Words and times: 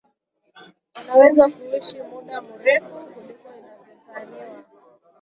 wanaweza 0.97 1.49
kuishi 1.49 2.01
muda 2.09 2.41
mrefu 2.41 2.89
kuliko 3.13 3.47
inavyozaniwa 3.59 4.63